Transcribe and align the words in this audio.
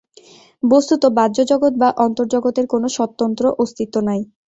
বস্তুত 0.63 1.01
বাহ্যজগৎ 1.17 1.73
বা 1.77 1.89
অন্তর্জগতের 2.05 2.65
কোন 2.67 2.83
স্বতন্ত্র 2.95 3.43
অস্তিত্ব 3.59 3.95
নাই। 4.07 4.21